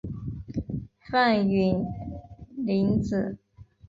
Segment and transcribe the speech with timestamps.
[1.11, 1.85] 范允
[2.57, 3.37] 临子。